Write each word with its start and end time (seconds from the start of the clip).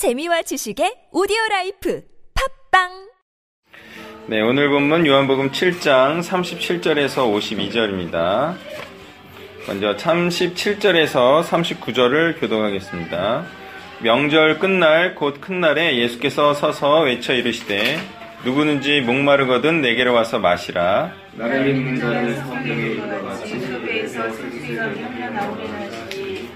재미와 0.00 0.40
지식의 0.40 1.08
오디오 1.12 1.36
라이프 1.50 2.02
팟빵 2.72 2.88
네, 4.28 4.40
오늘 4.40 4.70
본문 4.70 5.06
요한복음 5.06 5.50
7장 5.50 6.22
37절에서 6.22 7.16
52절입니다. 7.30 8.54
먼저 9.68 9.94
37절에서 9.96 11.42
39절을 11.44 12.40
교독하겠습니다. 12.40 13.44
명절 14.02 14.58
끝날 14.58 15.14
곧 15.14 15.38
큰 15.42 15.60
날에 15.60 15.98
예수께서 15.98 16.54
서서 16.54 17.02
외쳐 17.02 17.34
이르시되 17.34 17.98
누구든지 18.46 19.02
목마르거든 19.02 19.82
내게로 19.82 20.14
와서 20.14 20.38
마시라. 20.38 21.12
나를 21.34 21.74
믿는 21.74 22.00
자는 22.00 22.36
성경에 22.36 22.72
이름과 22.72 23.22
같이 23.22 23.60
숲에서 23.60 24.30
슬기가 24.32 24.84
흘러 24.86 25.28
나오리라 25.28 25.79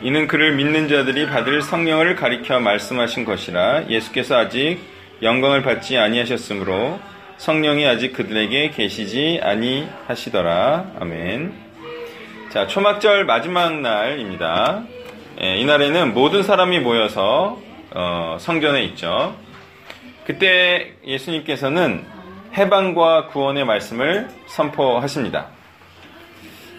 이는 0.05 0.27
그를 0.27 0.55
믿는 0.55 0.87
자들이 0.87 1.29
받을 1.29 1.63
성령을 1.63 2.15
가리켜 2.15 2.61
말씀하신 2.61 3.25
것이라 3.25 3.89
예수께서 3.89 4.37
아직 4.37 4.79
영광을 5.23 5.63
받지 5.63 5.97
아니하셨으므로 5.97 7.01
성령이 7.39 7.87
아직 7.87 8.13
그들에게 8.13 8.69
계시지 8.69 9.41
아니하시더라. 9.43 10.93
아멘. 11.01 11.55
자, 12.51 12.67
초막절 12.67 13.25
마지막 13.25 13.81
날입니다. 13.81 14.85
예, 15.41 15.57
이날에는 15.57 16.13
모든 16.13 16.43
사람이 16.43 16.81
모여서 16.81 17.59
어, 17.93 18.37
성전에 18.39 18.85
있죠. 18.85 19.35
그때 20.27 20.93
예수님께서는 21.07 22.05
해방과 22.53 23.29
구원의 23.29 23.65
말씀을 23.65 24.29
선포하십니다. 24.49 25.47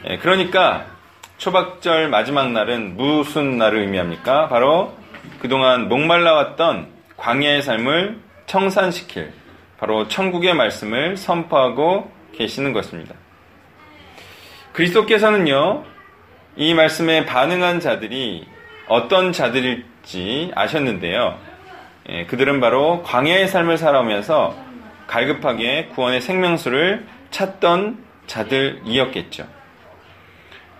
예, 0.10 0.18
그러니까 0.18 0.95
초박절 1.38 2.10
마지막 2.10 2.52
날은 2.52 2.96
무슨 2.96 3.58
날을 3.58 3.80
의미합니까? 3.80 4.48
바로 4.48 4.94
그동안 5.40 5.90
목말라왔던 5.90 6.88
광야의 7.18 7.62
삶을 7.62 8.20
청산시킬 8.46 9.34
바로 9.78 10.08
천국의 10.08 10.54
말씀을 10.54 11.18
선포하고 11.18 12.12
계시는 12.34 12.74
것입니다. 12.74 13.16
그리스도께서는요, 14.74 15.84
이 16.56 16.74
말씀에 16.74 17.26
반응한 17.26 17.80
자들이 17.80 18.48
어떤 18.88 19.32
자들일지 19.32 20.52
아셨는데요. 20.56 21.38
예, 22.10 22.26
그들은 22.26 22.60
바로 22.62 23.02
광야의 23.04 23.48
삶을 23.48 23.78
살아오면서 23.78 24.56
갈급하게 25.08 25.88
구원의 25.88 26.22
생명수를 26.22 27.06
찾던 27.32 28.04
자들이었겠죠. 28.28 29.55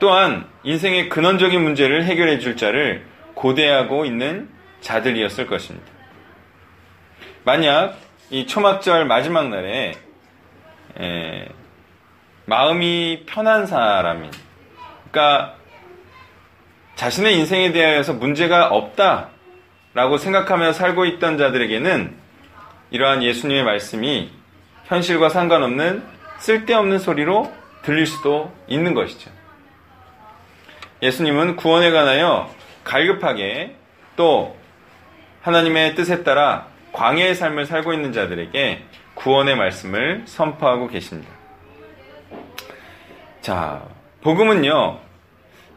또한 0.06 0.46
인생의 0.62 1.10
근원적인 1.10 1.60
문제를 1.64 2.04
해결해 2.04 2.38
줄 2.38 2.56
자를 2.56 3.08
고대하고 3.34 4.06
있는 4.06 4.48
자들이었을 4.82 5.48
것입니다. 5.48 5.88
만약 7.44 7.98
이 8.30 8.46
초막절 8.46 9.06
마지막 9.06 9.50
날에 9.50 9.94
에, 11.00 11.48
마음이 12.46 13.24
편한 13.26 13.66
사람이 13.66 14.30
그러니까 15.10 15.56
자신의 16.94 17.40
인생에 17.40 17.72
대하여서 17.72 18.14
문제가 18.14 18.68
없다라고 18.68 20.20
생각하며 20.20 20.74
살고 20.74 21.06
있던 21.06 21.40
자들에게는 21.40 22.16
이러한 22.92 23.24
예수님의 23.24 23.64
말씀이 23.64 24.30
현실과 24.84 25.30
상관없는 25.30 26.04
쓸데없는 26.38 27.00
소리로 27.00 27.52
들릴 27.82 28.06
수도 28.06 28.54
있는 28.68 28.94
것이죠. 28.94 29.32
예수님은 31.06 31.56
구원에 31.56 31.92
관하여 31.92 32.50
갈급하게 32.84 33.76
또 34.16 34.58
하나님의 35.42 35.94
뜻에 35.94 36.24
따라 36.24 36.68
광야의 36.94 37.36
삶을 37.36 37.68
살고 37.68 37.94
있는 37.94 38.12
자들에게 38.12 38.84
구원의 39.14 39.56
말씀을 39.56 40.24
선포하고 40.26 40.88
계십니다. 40.88 41.30
자, 43.42 43.84
복음은요, 44.22 45.00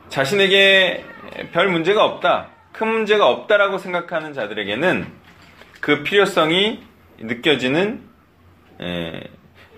자신에게 0.09 1.05
별 1.53 1.69
문제가 1.69 2.05
없다, 2.05 2.49
큰 2.73 2.89
문제가 2.89 3.29
없다라고 3.29 3.77
생각하는 3.77 4.33
자들에게는 4.33 5.07
그 5.81 6.03
필요성이 6.03 6.81
느껴지는, 7.19 8.03
에, 8.81 9.21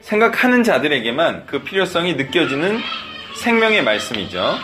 생각하는 0.03 0.63
자들에게만 0.63 1.47
그 1.47 1.65
필요성이 1.65 2.15
느껴지는 2.15 2.79
생명의 3.35 3.83
말씀이죠. 3.83 4.55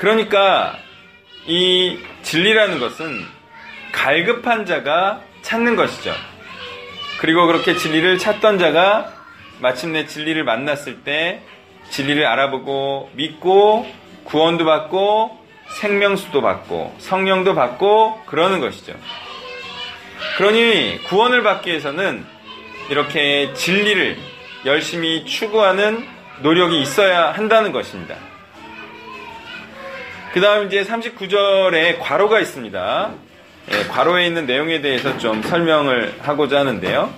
그러니까 0.00 0.78
이 1.46 1.98
진리라는 2.22 2.80
것은 2.80 3.22
갈급한 3.92 4.64
자가 4.64 5.20
찾는 5.42 5.76
것이죠. 5.76 6.14
그리고 7.20 7.46
그렇게 7.46 7.76
진리를 7.76 8.16
찾던 8.16 8.58
자가 8.58 9.12
마침내 9.58 10.06
진리를 10.06 10.42
만났을 10.42 11.02
때 11.04 11.42
진리를 11.90 12.24
알아보고 12.24 13.10
믿고 13.12 13.86
구원도 14.24 14.64
받고 14.64 15.38
생명수도 15.80 16.40
받고 16.40 16.94
성령도 16.96 17.54
받고 17.54 18.22
그러는 18.24 18.60
것이죠. 18.60 18.94
그러니 20.38 21.02
구원을 21.08 21.42
받기 21.42 21.68
위해서는 21.68 22.24
이렇게 22.88 23.52
진리를 23.52 24.16
열심히 24.64 25.26
추구하는 25.26 26.08
노력이 26.40 26.80
있어야 26.80 27.32
한다는 27.32 27.72
것입니다. 27.72 28.29
그 30.32 30.40
다음 30.40 30.66
이제 30.66 30.84
39절에 30.84 31.98
괄호가 31.98 32.38
있습니다. 32.38 33.10
예, 33.72 33.84
괄호에 33.88 34.26
있는 34.26 34.46
내용에 34.46 34.80
대해서 34.80 35.18
좀 35.18 35.42
설명을 35.42 36.14
하고자 36.20 36.60
하는데요. 36.60 37.12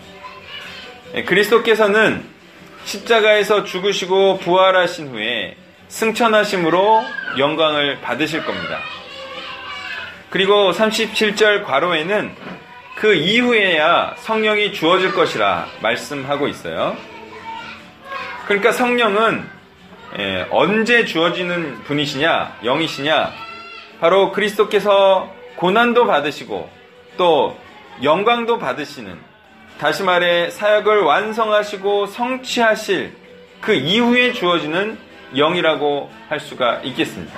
예, 1.15 1.23
그리스도께서는 1.25 2.25
십자가에서 2.85 3.65
죽으시고 3.65 4.39
부활하신 4.39 5.09
후에 5.09 5.57
승천하심으로 5.89 7.05
영광을 7.37 8.01
받으실 8.01 8.45
겁니다. 8.45 8.79
그리고 10.31 10.73
37절 10.73 11.65
괄호에는 11.65 12.35
그 12.97 13.13
이후에야 13.13 14.15
성령이 14.21 14.73
주어질 14.73 15.13
것이라 15.13 15.67
말씀하고 15.83 16.49
있어요. 16.49 16.97
그러니까 18.47 18.73
성령은 18.73 19.52
예, 20.19 20.47
언제 20.51 21.07
주어지는 21.07 21.85
분이시냐, 21.85 22.59
영이시냐, 22.65 23.33
바로 23.99 24.31
그리스도께서 24.33 25.33
고난도 25.57 26.07
받으시고 26.07 26.69
또 27.17 27.57
영광도 28.03 28.59
받으시는 28.59 29.19
다시 29.79 30.03
말해 30.03 30.51
사역을 30.51 31.01
완성하시고 31.01 32.07
성취하실 32.07 33.13
그 33.61 33.73
이후에 33.73 34.33
주어지는 34.33 34.99
영이라고 35.35 36.11
할 36.29 36.41
수가 36.41 36.81
있겠습니다. 36.85 37.33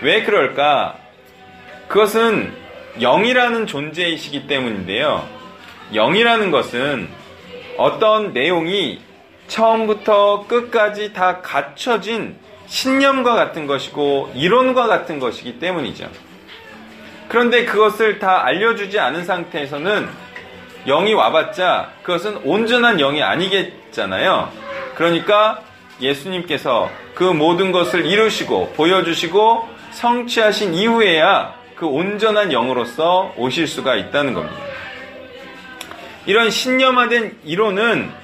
왜 0.00 0.22
그럴까? 0.22 0.96
그것은 1.88 2.52
영이라는 3.00 3.66
존재이시기 3.66 4.46
때문인데요. 4.46 5.28
영이라는 5.92 6.50
것은 6.50 7.08
어떤 7.76 8.32
내용이 8.32 9.00
처음부터 9.52 10.46
끝까지 10.48 11.12
다 11.12 11.42
갖춰진 11.42 12.36
신념과 12.66 13.34
같은 13.34 13.66
것이고 13.66 14.32
이론과 14.34 14.86
같은 14.86 15.18
것이기 15.18 15.58
때문이죠. 15.58 16.08
그런데 17.28 17.66
그것을 17.66 18.18
다 18.18 18.44
알려주지 18.44 18.98
않은 18.98 19.24
상태에서는 19.24 20.08
영이 20.86 21.12
와봤자 21.12 21.90
그것은 22.02 22.38
온전한 22.44 22.96
영이 22.96 23.22
아니겠잖아요. 23.22 24.50
그러니까 24.94 25.62
예수님께서 26.00 26.90
그 27.14 27.22
모든 27.24 27.72
것을 27.72 28.06
이루시고 28.06 28.72
보여주시고 28.74 29.68
성취하신 29.90 30.72
이후에야 30.74 31.54
그 31.76 31.86
온전한 31.86 32.52
영으로서 32.52 33.34
오실 33.36 33.66
수가 33.66 33.96
있다는 33.96 34.32
겁니다. 34.32 34.56
이런 36.24 36.50
신념화된 36.50 37.38
이론은 37.44 38.21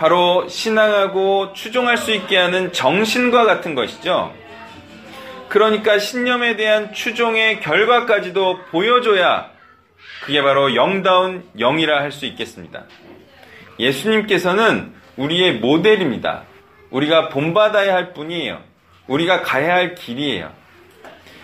바로 0.00 0.48
신앙하고 0.48 1.52
추종할 1.52 1.98
수 1.98 2.10
있게 2.12 2.38
하는 2.38 2.72
정신과 2.72 3.44
같은 3.44 3.74
것이죠. 3.74 4.34
그러니까 5.50 5.98
신념에 5.98 6.56
대한 6.56 6.94
추종의 6.94 7.60
결과까지도 7.60 8.60
보여줘야 8.70 9.50
그게 10.22 10.40
바로 10.40 10.74
영다운 10.74 11.44
영이라 11.58 12.00
할 12.00 12.12
수 12.12 12.24
있겠습니다. 12.24 12.84
예수님께서는 13.78 14.94
우리의 15.18 15.56
모델입니다. 15.58 16.44
우리가 16.88 17.28
본받아야 17.28 17.94
할 17.94 18.14
분이에요. 18.14 18.62
우리가 19.06 19.42
가야 19.42 19.74
할 19.74 19.94
길이에요. 19.94 20.50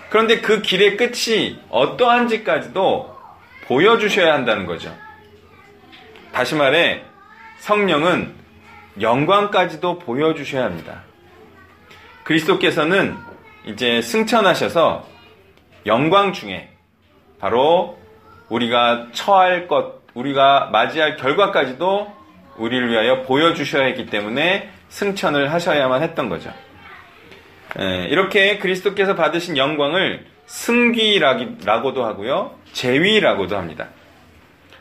그런데 0.09 0.41
그 0.41 0.63
길의 0.63 0.97
끝이 0.97 1.59
어떠한지까지도 1.69 3.19
보여주셔야 3.67 4.33
한다는 4.33 4.65
거죠. 4.65 4.97
다시 6.33 6.55
말해, 6.55 7.03
성령은 7.59 8.46
영광까지도 9.01 9.99
보여주셔야 9.99 10.65
합니다. 10.65 11.03
그리스도께서는 12.25 13.17
이제 13.65 14.01
승천하셔서 14.01 15.07
영광 15.87 16.33
중에 16.33 16.71
바로 17.39 17.99
우리가 18.49 19.09
처할 19.13 19.69
것, 19.69 20.03
우리가 20.15 20.71
맞이할 20.73 21.17
결과까지도 21.17 22.15
우리를 22.57 22.91
위하여 22.91 23.23
보여주셔야 23.23 23.85
했기 23.87 24.07
때문에 24.07 24.71
승천을 24.89 25.53
하셔야만 25.53 26.03
했던 26.03 26.29
거죠. 26.29 26.53
예, 27.79 28.07
이렇게 28.09 28.59
그리스도께서 28.59 29.15
받으신 29.15 29.57
영광을 29.57 30.27
승기라고도 30.47 32.05
하고요, 32.05 32.57
재위라고도 32.73 33.57
합니다. 33.57 33.89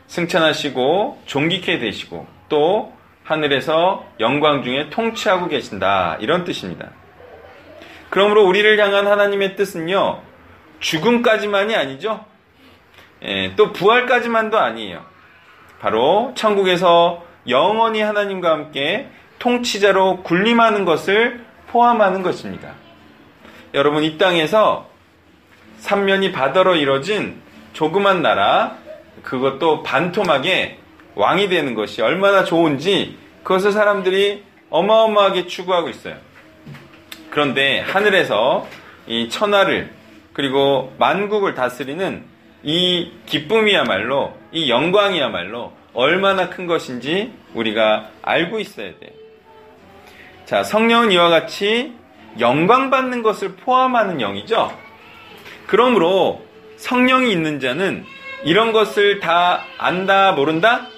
승천하시고 0.06 1.22
존귀케 1.26 1.78
되시고 1.80 2.26
또 2.48 2.95
하늘에서 3.26 4.06
영광 4.20 4.62
중에 4.62 4.88
통치하고 4.90 5.48
계신다 5.48 6.16
이런 6.20 6.44
뜻입니다. 6.44 6.90
그러므로 8.08 8.46
우리를 8.46 8.78
향한 8.78 9.06
하나님의 9.06 9.56
뜻은요 9.56 10.22
죽음까지만이 10.78 11.74
아니죠. 11.74 12.24
예, 13.22 13.54
또 13.56 13.72
부활까지만도 13.72 14.58
아니에요. 14.58 15.04
바로 15.80 16.32
천국에서 16.36 17.24
영원히 17.48 18.00
하나님과 18.00 18.50
함께 18.50 19.08
통치자로 19.40 20.22
군림하는 20.22 20.84
것을 20.84 21.44
포함하는 21.68 22.22
것입니다. 22.22 22.72
여러분 23.74 24.04
이 24.04 24.18
땅에서 24.18 24.88
삼면이 25.78 26.30
바다로 26.32 26.76
이뤄진 26.76 27.42
조그만 27.72 28.22
나라 28.22 28.76
그것도 29.22 29.82
반토막에 29.82 30.78
왕이 31.16 31.48
되는 31.48 31.74
것이 31.74 32.02
얼마나 32.02 32.44
좋은지 32.44 33.18
그것을 33.42 33.72
사람들이 33.72 34.44
어마어마하게 34.70 35.46
추구하고 35.46 35.88
있어요. 35.88 36.16
그런데 37.30 37.80
하늘에서 37.80 38.66
이 39.06 39.28
천하를 39.28 39.90
그리고 40.32 40.94
만국을 40.98 41.54
다스리는 41.54 42.22
이 42.62 43.12
기쁨이야말로 43.26 44.36
이 44.52 44.70
영광이야말로 44.70 45.72
얼마나 45.94 46.50
큰 46.50 46.66
것인지 46.66 47.32
우리가 47.54 48.10
알고 48.22 48.58
있어야 48.58 48.98
돼요. 48.98 49.10
자, 50.44 50.62
성령은 50.62 51.12
이와 51.12 51.30
같이 51.30 51.94
영광 52.38 52.90
받는 52.90 53.22
것을 53.22 53.56
포함하는 53.56 54.20
영이죠. 54.20 54.76
그러므로 55.66 56.44
성령이 56.76 57.32
있는 57.32 57.58
자는 57.58 58.04
이런 58.44 58.72
것을 58.72 59.20
다 59.20 59.64
안다, 59.78 60.32
모른다? 60.32 60.88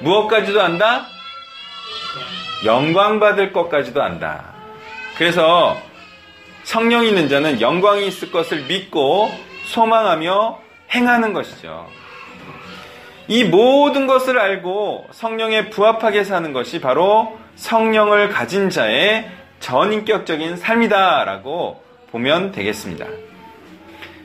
무엇까지도 0.00 0.60
안다? 0.62 1.06
영광 2.64 3.20
받을 3.20 3.52
것까지도 3.52 4.02
안다. 4.02 4.54
그래서 5.16 5.76
성령 6.64 7.04
있는 7.04 7.28
자는 7.28 7.60
영광이 7.60 8.06
있을 8.08 8.30
것을 8.30 8.62
믿고 8.62 9.30
소망하며 9.66 10.60
행하는 10.94 11.32
것이죠. 11.32 11.86
이 13.28 13.44
모든 13.44 14.06
것을 14.06 14.38
알고 14.38 15.08
성령에 15.10 15.70
부합하게 15.70 16.24
사는 16.24 16.52
것이 16.52 16.80
바로 16.80 17.38
성령을 17.56 18.28
가진 18.28 18.70
자의 18.70 19.28
전인격적인 19.60 20.56
삶이다라고 20.56 21.82
보면 22.10 22.52
되겠습니다. 22.52 23.06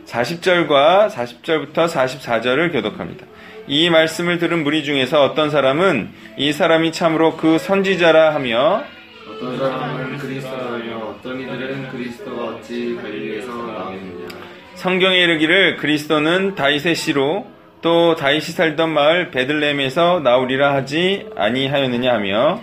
40절과 0.06 1.10
40절부터 1.10 1.88
44절을 1.88 2.72
교독합니다. 2.74 3.26
이 3.68 3.90
말씀을 3.90 4.38
들은 4.38 4.64
무리 4.64 4.84
중에서 4.84 5.24
어떤 5.24 5.50
사람은 5.50 6.10
이 6.38 6.52
사람이 6.52 6.92
참으로 6.92 7.38
그 7.38 7.58
선지자라 7.58 8.34
하며 8.34 8.84
어떤 9.30 9.58
사람은 9.58 10.18
그리스도라며 10.18 10.98
어떤 10.98 11.40
이들은 11.40 11.90
그리스도가 11.90 12.44
어찌 12.44 12.98
갈릴리에서 13.02 13.48
나오느냐 13.48 14.28
성경에 14.76 15.18
이르기를 15.18 15.78
그리스도는 15.78 16.56
다윗의 16.56 16.96
씨로 16.96 17.48
또 17.82 18.16
다윗이 18.16 18.42
살던 18.42 18.90
마을 18.90 19.32
베들레헴에서 19.32 20.22
나오리라 20.22 20.74
하지 20.74 21.28
아니하였느냐 21.36 22.14
하며 22.14 22.62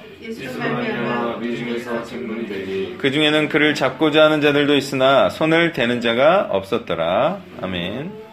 그 2.99 3.11
중에는 3.11 3.49
그를 3.49 3.75
잡고자 3.75 4.25
하는 4.25 4.41
자들도 4.41 4.77
있으나 4.77 5.31
손을 5.31 5.73
대는 5.73 6.01
자가 6.01 6.49
없었더라. 6.51 7.41
아멘. 7.63 8.28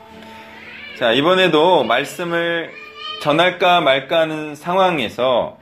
자, 0.98 1.12
이번에도 1.12 1.84
말씀을 1.84 2.72
전할까 3.22 3.82
말까 3.82 4.22
하는 4.22 4.56
상황에서 4.56 5.60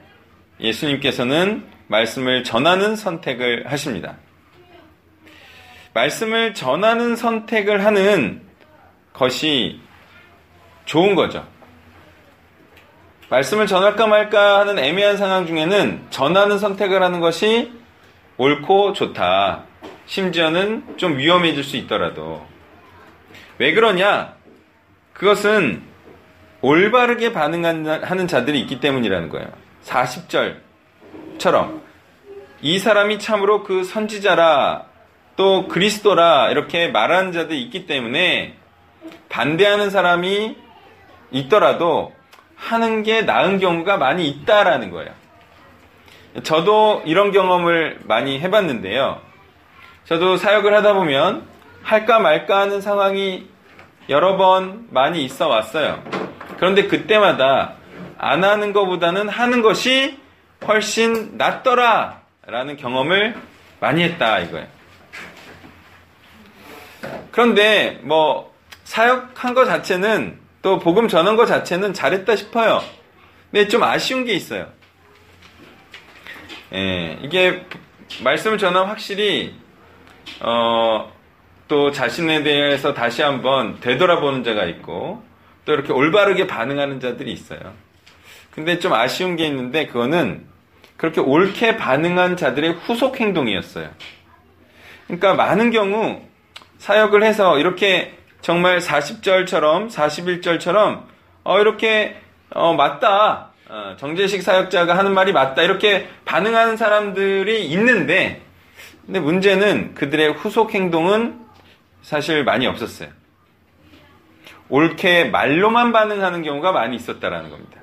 예수님께서는 0.60 1.64
말씀을 1.88 2.44
전하는 2.44 2.94
선택을 2.94 3.64
하십니다. 3.66 4.14
말씀을 5.92 6.54
전하는 6.54 7.16
선택을 7.16 7.84
하는 7.84 8.42
것이 9.12 9.80
좋은 10.84 11.16
거죠. 11.16 11.44
말씀을 13.28 13.66
전할까 13.66 14.06
말까 14.06 14.60
하는 14.60 14.78
애매한 14.78 15.16
상황 15.16 15.48
중에는 15.48 16.06
전하는 16.10 16.60
선택을 16.60 17.02
하는 17.02 17.18
것이 17.18 17.72
옳고 18.36 18.92
좋다. 18.92 19.64
심지어는 20.06 20.96
좀 20.96 21.18
위험해질 21.18 21.64
수 21.64 21.76
있더라도. 21.76 22.46
왜 23.58 23.72
그러냐? 23.72 24.33
그것은 25.14 25.82
올바르게 26.60 27.32
반응하는 27.32 28.26
자들이 28.26 28.60
있기 28.60 28.80
때문이라는 28.80 29.28
거예요. 29.28 29.48
40절처럼. 29.84 31.80
이 32.60 32.78
사람이 32.78 33.18
참으로 33.18 33.62
그 33.64 33.84
선지자라, 33.84 34.86
또 35.36 35.68
그리스도라, 35.68 36.50
이렇게 36.50 36.88
말하는 36.88 37.32
자들이 37.32 37.62
있기 37.62 37.86
때문에 37.86 38.56
반대하는 39.28 39.90
사람이 39.90 40.56
있더라도 41.32 42.14
하는 42.56 43.02
게 43.02 43.22
나은 43.22 43.58
경우가 43.58 43.96
많이 43.98 44.28
있다라는 44.28 44.90
거예요. 44.90 45.10
저도 46.42 47.02
이런 47.04 47.30
경험을 47.32 48.00
많이 48.04 48.40
해봤는데요. 48.40 49.20
저도 50.04 50.36
사역을 50.36 50.74
하다 50.74 50.94
보면 50.94 51.46
할까 51.82 52.18
말까 52.18 52.60
하는 52.60 52.80
상황이 52.80 53.48
여러 54.08 54.36
번 54.36 54.86
많이 54.90 55.24
있어 55.24 55.48
왔어요. 55.48 56.02
그런데 56.56 56.86
그때마다 56.86 57.74
안 58.18 58.44
하는 58.44 58.72
것보다는 58.72 59.28
하는 59.28 59.62
것이 59.62 60.18
훨씬 60.66 61.36
낫더라 61.36 62.22
라는 62.46 62.76
경험을 62.76 63.34
많이 63.80 64.02
했다 64.02 64.40
이거예요. 64.40 64.66
그런데 67.30 68.00
뭐 68.02 68.54
사역한 68.84 69.54
것 69.54 69.64
자체는 69.64 70.38
또 70.62 70.78
복음 70.78 71.08
전한 71.08 71.36
것 71.36 71.46
자체는 71.46 71.92
잘했다 71.92 72.36
싶어요. 72.36 72.82
근데 73.50 73.68
좀 73.68 73.82
아쉬운 73.82 74.24
게 74.24 74.34
있어요. 74.34 74.66
예, 76.72 77.18
이게 77.22 77.66
말씀을 78.22 78.58
전하면 78.58 78.88
확실히 78.88 79.54
어, 80.40 81.12
또 81.68 81.90
자신에 81.90 82.42
대해서 82.42 82.92
다시 82.92 83.22
한번 83.22 83.80
되돌아보는 83.80 84.44
자가 84.44 84.64
있고 84.64 85.22
또 85.64 85.72
이렇게 85.72 85.92
올바르게 85.92 86.46
반응하는 86.46 87.00
자들이 87.00 87.32
있어요. 87.32 87.58
근데 88.50 88.78
좀 88.78 88.92
아쉬운 88.92 89.36
게 89.36 89.46
있는데 89.46 89.86
그거는 89.86 90.44
그렇게 90.96 91.20
옳게 91.20 91.76
반응한 91.76 92.36
자들의 92.36 92.74
후속 92.84 93.20
행동이었어요. 93.20 93.90
그러니까 95.06 95.34
많은 95.34 95.70
경우 95.70 96.22
사역을 96.78 97.22
해서 97.24 97.58
이렇게 97.58 98.14
정말 98.40 98.78
40절처럼 98.78 99.90
41절처럼 99.90 101.04
어, 101.44 101.60
이렇게 101.60 102.16
어, 102.50 102.74
맞다. 102.74 103.50
어, 103.68 103.96
정재식 103.98 104.42
사역자가 104.42 104.96
하는 104.96 105.14
말이 105.14 105.32
맞다. 105.32 105.62
이렇게 105.62 106.08
반응하는 106.24 106.76
사람들이 106.76 107.64
있는데 107.66 108.42
근데 109.06 109.20
문제는 109.20 109.94
그들의 109.94 110.34
후속 110.34 110.74
행동은 110.74 111.43
사실 112.04 112.44
많이 112.44 112.66
없었어요. 112.66 113.08
옳게 114.68 115.24
말로만 115.24 115.92
반응하는 115.92 116.42
경우가 116.42 116.70
많이 116.70 116.96
있었다라는 116.96 117.50
겁니다. 117.50 117.80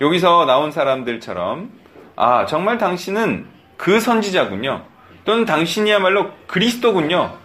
여기서 0.00 0.44
나온 0.46 0.70
사람들처럼 0.70 1.72
아 2.14 2.46
정말 2.46 2.78
당신은 2.78 3.48
그 3.76 3.98
선지자군요. 3.98 4.86
또는 5.24 5.44
당신이야말로 5.44 6.30
그리스도군요. 6.46 7.36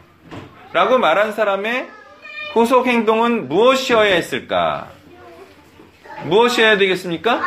라고 0.72 1.00
말한 1.00 1.32
사람의 1.32 1.89
후속 2.53 2.86
행동은 2.86 3.50
무엇이어야 3.50 4.13
했을까? 4.13 4.89
무엇이어야 6.25 6.77
되겠습니까? 6.77 7.41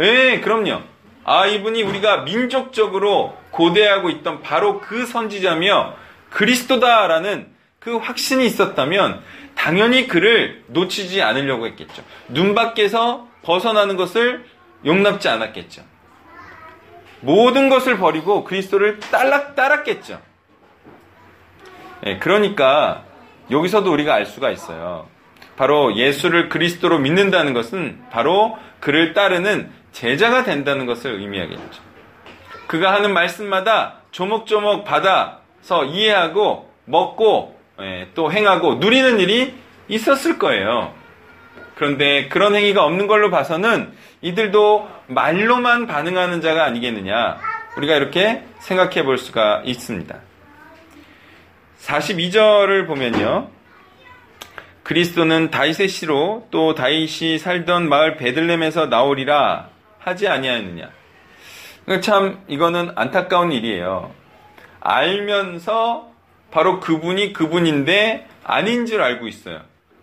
예, 0.00 0.40
그럼요. 0.40 0.82
아, 1.24 1.46
이분이 1.46 1.82
우리가 1.82 2.22
민족적으로 2.22 3.36
고대하고 3.50 4.10
있던 4.10 4.42
바로 4.42 4.80
그 4.80 5.06
선지자며 5.06 6.07
그리스도다라는 6.30 7.48
그 7.78 7.96
확신이 7.96 8.46
있었다면 8.46 9.22
당연히 9.54 10.06
그를 10.06 10.62
놓치지 10.68 11.22
않으려고 11.22 11.66
했겠죠. 11.66 12.02
눈 12.28 12.54
밖에서 12.54 13.28
벗어나는 13.42 13.96
것을 13.96 14.44
용납지 14.84 15.28
않았겠죠. 15.28 15.82
모든 17.20 17.68
것을 17.68 17.98
버리고 17.98 18.44
그리스도를 18.44 19.00
딸락 19.00 19.56
따랐겠죠. 19.56 20.20
예, 22.06 22.18
그러니까 22.18 23.04
여기서도 23.50 23.92
우리가 23.92 24.14
알 24.14 24.26
수가 24.26 24.50
있어요. 24.50 25.08
바로 25.56 25.96
예수를 25.96 26.48
그리스도로 26.48 26.98
믿는다는 26.98 27.52
것은 27.52 28.04
바로 28.10 28.56
그를 28.78 29.12
따르는 29.12 29.72
제자가 29.90 30.44
된다는 30.44 30.86
것을 30.86 31.14
의미하겠죠. 31.14 31.82
그가 32.68 32.92
하는 32.92 33.12
말씀마다 33.12 34.02
조목조목 34.12 34.84
받아 34.84 35.40
서 35.68 35.84
이해하고 35.84 36.66
먹고 36.86 37.54
예, 37.82 38.08
또 38.14 38.32
행하고 38.32 38.76
누리는 38.76 39.20
일이 39.20 39.52
있었을 39.88 40.38
거예요. 40.38 40.94
그런데 41.74 42.28
그런 42.28 42.54
행위가 42.54 42.82
없는 42.82 43.06
걸로 43.06 43.30
봐서는 43.30 43.92
이들도 44.22 44.88
말로만 45.08 45.86
반응하는 45.86 46.40
자가 46.40 46.64
아니겠느냐. 46.64 47.38
우리가 47.76 47.96
이렇게 47.96 48.44
생각해 48.60 49.02
볼 49.04 49.18
수가 49.18 49.60
있습니다. 49.66 50.18
42절을 51.82 52.86
보면요. 52.86 53.50
그리스도는 54.84 55.50
다윗의 55.50 55.88
씨로 55.88 56.48
또 56.50 56.74
다윗이 56.74 57.38
살던 57.38 57.90
마을 57.90 58.16
베들렘에서 58.16 58.86
나오리라 58.86 59.68
하지 59.98 60.28
아니하였느냐. 60.28 60.88
참 62.00 62.40
이거는 62.48 62.92
안타까운 62.94 63.52
일이에요. 63.52 64.17
알면서 64.80 66.10
바로 66.50 66.80
그분이 66.80 67.32
그분인데 67.32 68.26
아닌 68.44 68.86
줄 68.86 69.02
알고 69.02 69.28
있어요. 69.28 69.60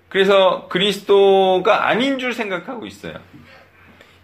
그래서 0.09 0.67
그리스도가 0.69 1.87
아닌 1.87 2.19
줄 2.19 2.33
생각하고 2.33 2.85
있어요. 2.85 3.15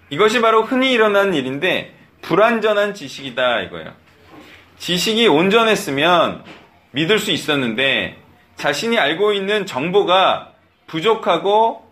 이것이 0.10 0.42
바로 0.42 0.64
흔히 0.64 0.92
일어나는 0.92 1.34
일인데 1.34 1.96
불완전한 2.22 2.94
지식이다 2.94 3.62
이거예요. 3.62 3.94
지식이 4.78 5.28
온전했으면 5.28 6.44
믿을 6.92 7.20
수 7.20 7.32
있었는데 7.32 8.18
자신이 8.56 8.98
알고 9.00 9.34
있는 9.34 9.66
정보가 9.66 10.54
부족하고 10.88 11.90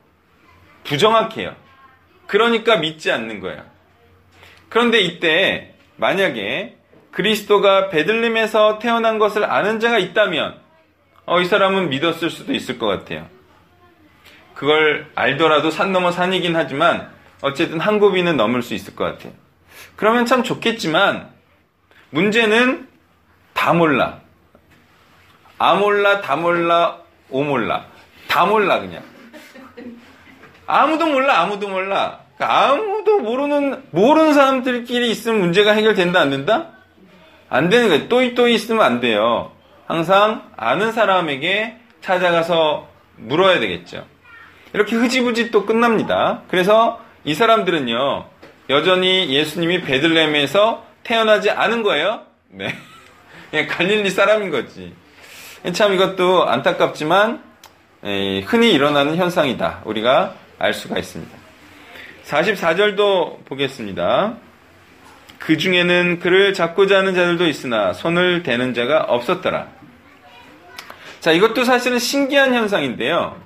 부정확해요. 0.84 1.56
그러니까 2.28 2.78
믿지 2.78 3.12
않는 3.12 3.40
거예요. 3.40 3.64
그런데 4.70 5.02
이때 5.02 5.74
만약에 5.96 6.79
그리스도가 7.12 7.90
베들림에서 7.90 8.80
태어난 8.80 9.20
것을 9.20 9.44
아는 9.44 9.80
자가 9.80 9.98
있다면 9.98 10.60
어, 11.26 11.40
이 11.40 11.46
사람은 11.46 11.90
믿었을 11.90 12.30
수도 12.30 12.54
있을 12.54 12.80
것 12.80 12.88
같아요. 12.88 13.28
그걸 14.54 15.10
알더라도 15.16 15.72
산 15.72 15.92
넘어 15.92 16.12
산이긴 16.12 16.56
하지만 16.56 17.10
어쨌든 17.42 17.80
한 17.80 18.00
고비는 18.00 18.36
넘을 18.36 18.62
수 18.62 18.74
있을 18.74 18.96
것 18.96 19.06
같아요. 19.06 19.32
그러면 19.96 20.26
참 20.26 20.44
좋겠지만 20.44 21.30
문제는 22.10 22.88
다 23.54 23.74
몰라. 23.74 24.20
아 25.58 25.76
몰라, 25.76 26.22
다 26.22 26.36
몰라, 26.36 27.00
오 27.30 27.44
몰라. 27.44 27.86
다 28.28 28.46
몰라 28.46 28.80
그냥. 28.80 29.04
아무도 30.66 31.08
몰라, 31.08 31.42
아무도 31.42 31.68
몰라. 31.68 32.20
그러니까 32.38 32.70
아무도 32.70 33.20
모르는 33.20 33.84
모르는 33.92 34.34
사람들끼리 34.34 35.10
있으면 35.12 35.40
문제가 35.40 35.72
해결된다 35.72 36.20
안 36.20 36.30
된다? 36.30 36.79
안 37.50 37.70
되는 37.70 37.90
거예요. 37.90 38.08
또이 38.08 38.36
또이 38.36 38.54
있으면 38.54 38.84
안 38.84 39.00
돼요. 39.00 39.52
항상 39.88 40.50
아는 40.56 40.92
사람에게 40.92 41.78
찾아가서 42.02 42.88
물어야 43.18 43.60
되겠죠. 43.60 44.06
이렇게 44.74 44.96
흐지부지 44.96 45.52
또 45.52 45.66
끝납니다. 45.66 46.44
그래서 46.48 47.02
이 47.24 47.34
사람들은요, 47.34 48.26
여전히 48.70 49.30
예수님이 49.34 49.82
베들레헴에서 49.82 50.86
태어나지 51.04 51.50
않은 51.50 51.82
거예요. 51.84 52.22
네. 52.50 52.76
그냥 53.50 53.68
갈릴리 53.68 54.12
사람인 54.12 54.52
거지. 54.52 54.94
참 55.74 55.94
이것도 55.94 56.48
안타깝지만 56.48 57.44
흔히 58.46 58.72
일어나는 58.72 59.18
현상이다. 59.18 59.82
우리가 59.86 60.36
알 60.60 60.74
수가 60.74 61.00
있습니다. 61.00 61.38
44절도 62.26 63.46
보겠습니다. 63.46 64.38
그 65.40 65.58
중에는 65.58 66.20
그를 66.20 66.54
잡고자 66.54 67.00
하는 67.00 67.16
자들도 67.16 67.48
있으나 67.48 67.94
손을 67.94 68.44
대는 68.44 68.74
자가 68.74 69.00
없었더라. 69.02 69.68
자, 71.20 71.32
이것도 71.32 71.64
사실은 71.64 71.98
신기한 71.98 72.54
현상인데요. 72.54 73.42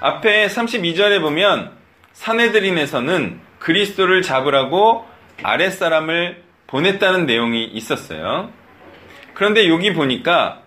앞에 0.00 0.46
32절에 0.46 1.20
보면 1.20 1.72
사내들인에서는 2.12 3.40
그리스도를 3.58 4.22
잡으라고 4.22 5.06
아랫사람을 5.42 6.42
보냈다는 6.66 7.26
내용이 7.26 7.64
있었어요. 7.64 8.50
그런데 9.34 9.68
여기 9.68 9.92
보니까 9.92 10.62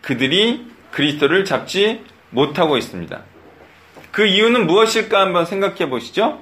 그들이 0.00 0.66
그리스도를 0.90 1.44
잡지 1.44 2.04
못하고 2.30 2.76
있습니다. 2.76 3.20
그 4.10 4.26
이유는 4.26 4.66
무엇일까 4.66 5.20
한번 5.20 5.46
생각해 5.46 5.88
보시죠. 5.88 6.40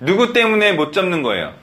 누구 0.00 0.32
때문에 0.32 0.72
못 0.72 0.92
잡는 0.92 1.22
거예요? 1.22 1.54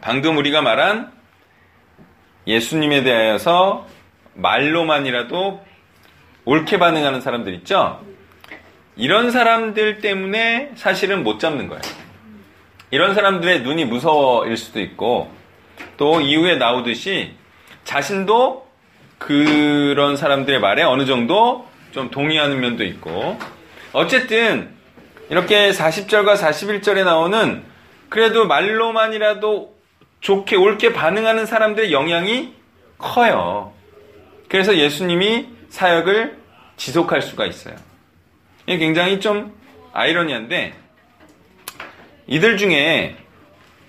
방금 0.00 0.36
우리가 0.36 0.62
말한 0.62 1.12
예수님에 2.46 3.02
대하여서 3.02 3.86
말로만이라도 4.34 5.64
옳게 6.44 6.78
반응하는 6.78 7.20
사람들 7.20 7.54
있죠? 7.54 8.00
이런 8.96 9.30
사람들 9.30 10.00
때문에 10.00 10.72
사실은 10.76 11.22
못 11.22 11.38
잡는 11.38 11.68
거예요. 11.68 11.82
이런 12.90 13.14
사람들의 13.14 13.62
눈이 13.62 13.84
무서워일 13.84 14.56
수도 14.56 14.80
있고, 14.80 15.30
또 15.96 16.20
이후에 16.20 16.56
나오듯이 16.56 17.34
자신도 17.84 18.66
그런 19.18 20.16
사람들의 20.16 20.60
말에 20.60 20.82
어느 20.82 21.04
정도 21.04 21.66
좀 21.90 22.10
동의하는 22.10 22.60
면도 22.60 22.84
있고, 22.84 23.38
어쨌든 23.92 24.70
이렇게 25.28 25.72
40절과 25.72 26.36
41절에 26.36 27.04
나오는 27.04 27.64
그래도 28.08 28.46
말로만이라도 28.46 29.75
좋게 30.20 30.56
옳게 30.56 30.92
반응하는 30.92 31.46
사람들의 31.46 31.92
영향이 31.92 32.54
커요. 32.98 33.72
그래서 34.48 34.76
예수님이 34.76 35.48
사역을 35.68 36.38
지속할 36.76 37.22
수가 37.22 37.46
있어요. 37.46 37.76
이게 38.66 38.78
굉장히 38.78 39.20
좀 39.20 39.54
아이러니한데 39.92 40.74
이들 42.26 42.56
중에 42.56 43.16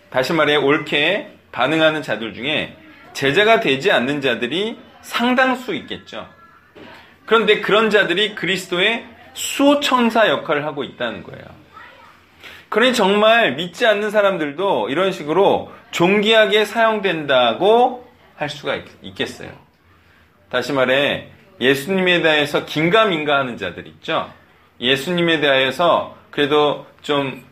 다시 0.09 0.33
말해 0.33 0.55
옳게 0.55 1.33
반응하는 1.51 2.01
자들 2.01 2.33
중에 2.33 2.75
제자가 3.13 3.59
되지 3.59 3.91
않는 3.91 4.21
자들이 4.21 4.77
상당수 5.01 5.73
있겠죠. 5.73 6.27
그런데 7.25 7.61
그런 7.61 7.89
자들이 7.89 8.35
그리스도의 8.35 9.05
수호천사 9.33 10.29
역할을 10.29 10.65
하고 10.65 10.83
있다는 10.83 11.23
거예요. 11.23 11.56
그러니 12.69 12.93
정말 12.93 13.55
믿지 13.55 13.85
않는 13.85 14.11
사람들도 14.11 14.89
이런 14.89 15.11
식으로 15.11 15.71
존귀하게 15.91 16.65
사용된다고 16.65 18.07
할 18.35 18.49
수가 18.49 18.75
있 18.75 19.15
겠어요. 19.15 19.49
다시 20.49 20.73
말해 20.73 21.29
예수님에 21.59 22.21
대해서 22.21 22.65
긴가민가 22.65 23.37
하는 23.37 23.57
자들 23.57 23.87
있죠. 23.87 24.29
예수님에 24.79 25.39
대하여서 25.39 26.15
그래도 26.29 26.85
좀 27.01 27.43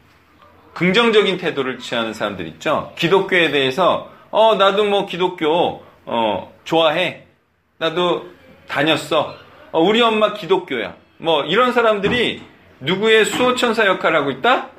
긍정적인 0.73 1.37
태도를 1.37 1.79
취하는 1.79 2.13
사람들 2.13 2.45
있죠. 2.47 2.93
기독교에 2.97 3.49
대해서 3.51 4.11
어 4.29 4.55
나도 4.55 4.83
뭐 4.83 5.05
기독교 5.05 5.83
어 6.05 6.53
좋아해. 6.65 7.23
나도 7.77 8.29
다녔어. 8.67 9.35
어, 9.71 9.79
우리 9.79 10.01
엄마 10.01 10.33
기독교야. 10.33 10.95
뭐 11.17 11.43
이런 11.45 11.71
사람들이 11.71 12.43
누구의 12.81 13.25
수호천사 13.25 13.85
역할을 13.85 14.17
하고 14.17 14.31
있다? 14.31 14.69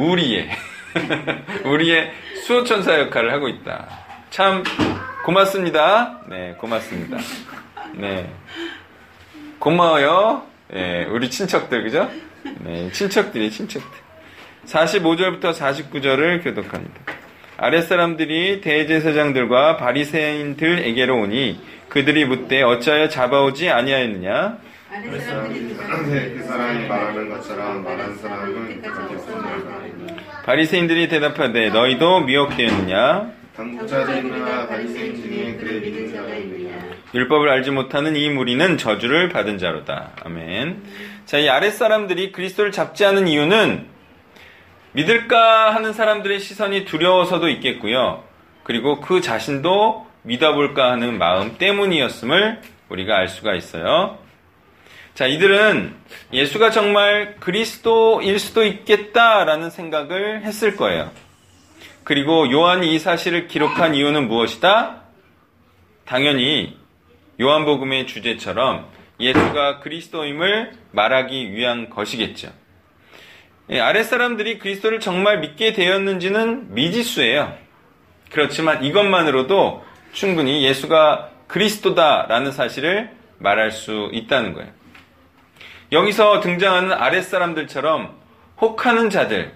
우리의 0.00 0.48
우리의 1.64 2.10
수호천사 2.42 2.98
역할을 2.98 3.32
하고 3.32 3.48
있다. 3.48 3.86
참 4.30 4.64
고맙습니다. 5.24 6.20
네, 6.28 6.54
고맙습니다. 6.58 7.18
네. 7.94 8.30
고마워요. 9.58 10.42
네, 10.68 11.04
우리 11.04 11.28
친척들, 11.28 11.82
그죠? 11.82 12.10
네, 12.60 12.90
친척들이, 12.92 13.50
친척들. 13.50 13.90
45절부터 14.66 15.52
49절을 15.52 16.42
교독합니다. 16.42 17.00
아랫사람들이 17.58 18.62
대제사장들과 18.62 19.76
바리새인들에게로 19.76 21.20
오니 21.20 21.60
그들이 21.90 22.24
묻되 22.24 22.62
어찌하여 22.62 23.08
잡아오지 23.10 23.68
아니하였느냐? 23.68 24.58
그 24.90 26.42
사람이 26.42 26.88
말하는 26.88 27.30
것처럼 27.30 27.84
말한 27.84 28.16
사람은 28.16 28.82
바리새인들이 30.44 31.08
대답하되 31.08 31.70
너희도 31.70 32.20
미혹되었느냐? 32.20 33.30
당국자들이나 33.56 34.66
바리새인 34.66 35.14
중에 35.14 35.54
그를 35.54 35.80
믿는 35.80 36.12
자가 36.12 36.34
있느냐? 36.34 36.76
율법을 37.14 37.48
알지 37.48 37.70
못하는 37.70 38.16
이 38.16 38.30
무리는 38.30 38.76
저주를 38.78 39.28
받은 39.28 39.58
자로다. 39.58 40.10
아멘. 40.24 40.82
자, 41.24 41.38
이 41.38 41.48
아랫 41.48 41.72
사람들이 41.72 42.32
그리스도를 42.32 42.72
잡지 42.72 43.04
않은 43.04 43.28
이유는 43.28 43.86
믿을까 44.92 45.72
하는 45.72 45.92
사람들의 45.92 46.40
시선이 46.40 46.84
두려워서도 46.84 47.48
있겠고요. 47.48 48.24
그리고 48.64 49.00
그 49.00 49.20
자신도 49.20 50.08
믿어볼까 50.22 50.90
하는 50.90 51.16
마음 51.16 51.58
때문이었음을 51.58 52.60
우리가 52.88 53.16
알 53.16 53.28
수가 53.28 53.54
있어요. 53.54 54.18
자, 55.20 55.26
이들은 55.26 55.94
예수가 56.32 56.70
정말 56.70 57.36
그리스도일 57.40 58.38
수도 58.38 58.64
있겠다라는 58.64 59.68
생각을 59.68 60.44
했을 60.44 60.76
거예요. 60.76 61.10
그리고 62.04 62.50
요한이 62.50 62.94
이 62.94 62.98
사실을 62.98 63.46
기록한 63.46 63.94
이유는 63.94 64.28
무엇이다? 64.28 65.02
당연히 66.06 66.74
요한복음의 67.38 68.06
주제처럼 68.06 68.86
예수가 69.20 69.80
그리스도임을 69.80 70.72
말하기 70.92 71.52
위한 71.52 71.90
것이겠죠. 71.90 72.50
예, 73.72 73.78
아랫사람들이 73.78 74.58
그리스도를 74.58 75.00
정말 75.00 75.40
믿게 75.40 75.74
되었는지는 75.74 76.72
미지수예요. 76.72 77.58
그렇지만 78.30 78.84
이것만으로도 78.84 79.84
충분히 80.14 80.64
예수가 80.64 81.30
그리스도다라는 81.46 82.52
사실을 82.52 83.10
말할 83.36 83.70
수 83.70 84.08
있다는 84.14 84.54
거예요. 84.54 84.79
여기서 85.92 86.40
등장하는 86.40 86.92
아랫사람들처럼 86.92 88.16
혹하는 88.60 89.10
자들, 89.10 89.52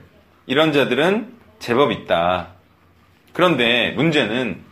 이런 0.46 0.72
자들은 0.72 1.32
제법 1.58 1.92
있다. 1.92 2.48
그런데 3.32 3.92
문제는 3.92 4.62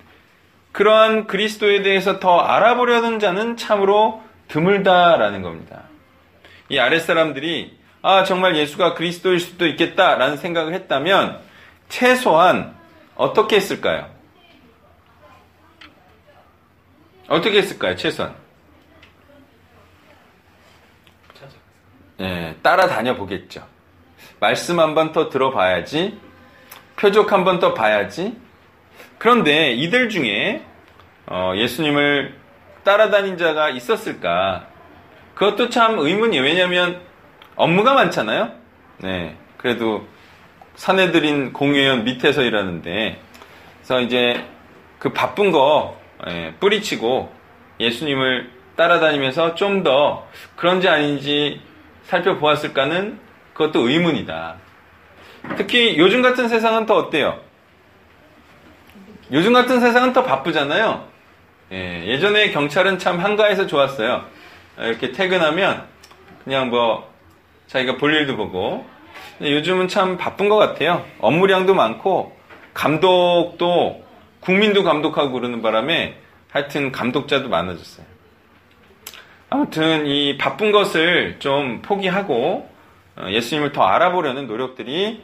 그러한 0.73 1.27
그리스도에 1.27 1.83
대해서 1.83 2.19
더 2.19 2.39
알아보려는 2.39 3.19
자는 3.19 3.57
참으로 3.57 4.23
드물다라는 4.49 5.43
겁니다. 5.43 5.83
이 6.69 6.79
아랫사람들이 6.79 7.79
아, 8.03 8.25
정말 8.25 8.57
예수가 8.57 8.95
그리스도일 8.95 9.39
수도 9.39 9.67
있겠다라는 9.67 10.37
생각을 10.37 10.75
했다면 10.75 11.41
최소한 11.89 12.75
어떻게 13.15 13.57
했을까요? 13.57 14.11
어떻게 17.29 17.59
했을까요? 17.59 17.97
최소한. 17.97 18.42
예, 22.23 22.55
따라다녀 22.63 23.15
보겠죠. 23.17 23.67
말씀 24.41 24.79
한 24.81 24.95
번 24.95 25.13
더 25.13 25.29
들어봐야지. 25.29 26.19
표적 26.97 27.33
한 27.33 27.45
번 27.45 27.59
더 27.59 27.75
봐야지. 27.75 28.37
그런데 29.19 29.73
이들 29.73 30.09
중에 30.09 30.63
어, 31.27 31.53
예수님을 31.57 32.35
따라다닌 32.85 33.39
자가 33.39 33.71
있었을까? 33.71 34.67
그것도 35.35 35.71
참 35.71 35.99
의문이에요. 35.99 36.43
왜냐하면 36.45 37.01
업무가 37.57 37.95
많잖아요. 37.95 38.53
네, 38.99 39.37
그래도 39.57 40.07
사내들인 40.75 41.53
공회원 41.53 42.05
밑에서 42.05 42.43
일하는데, 42.43 43.21
그래서 43.79 44.01
이제 44.01 44.45
그 44.99 45.13
바쁜 45.13 45.51
거 45.53 45.97
예, 46.29 46.55
뿌리치고 46.61 47.33
예수님을 47.81 48.51
따라다니면서 48.77 49.55
좀 49.55 49.83
더 49.83 50.27
그런지 50.57 50.89
아닌지 50.89 51.61
살펴보았을까는 52.05 53.19
그것도 53.53 53.89
의문이다. 53.89 54.57
특히 55.57 55.99
요즘 55.99 56.23
같은 56.23 56.49
세상은 56.49 56.87
더 56.87 56.97
어때요? 56.97 57.41
요즘 59.31 59.53
같은 59.53 59.81
세상은 59.81 60.13
더 60.13 60.23
바쁘잖아요. 60.23 61.09
예, 61.73 62.19
전에 62.19 62.51
경찰은 62.51 62.99
참 62.99 63.19
한가해서 63.19 63.67
좋았어요. 63.67 64.25
이렇게 64.79 65.13
퇴근하면 65.13 65.87
그냥 66.45 66.71
뭐 66.71 67.11
자기가 67.67 67.97
볼 67.97 68.15
일도 68.15 68.37
보고 68.37 68.87
요즘은 69.41 69.89
참 69.89 70.19
바쁜 70.19 70.49
것 70.49 70.57
같아요. 70.57 71.05
업무량도 71.19 71.75
많고 71.75 72.37
감독도 72.75 74.05
국민도 74.41 74.83
감독하고 74.83 75.33
그러는 75.33 75.63
바람에 75.63 76.17
하여튼 76.51 76.93
감독자도 76.93 77.49
많아졌어요. 77.49 78.12
아무튼 79.53 80.07
이 80.07 80.39
바쁜 80.39 80.73
것을 80.73 81.37
좀 81.39 81.83
포기하고 81.83 82.71
어, 83.17 83.27
예수님을 83.29 83.73
더 83.73 83.83
알아보려는 83.83 84.47
노력들이 84.47 85.23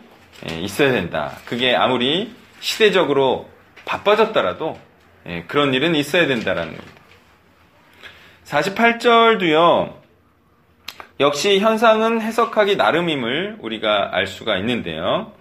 예, 0.51 0.55
있어야 0.61 0.93
된다. 0.93 1.33
그게 1.47 1.75
아무리 1.75 2.35
시대적으로 2.61 3.49
바빠졌더라도 3.87 4.79
예, 5.29 5.45
그런 5.49 5.73
일은 5.73 5.95
있어야 5.95 6.27
된다라는 6.27 6.77
겁니다. 6.77 7.01
48절도요. 8.45 9.95
역시 11.21 11.59
현상은 11.59 12.21
해석하기 12.21 12.77
나름임을 12.77 13.57
우리가 13.61 14.11
알 14.13 14.27
수가 14.27 14.59
있는데요. 14.59 15.33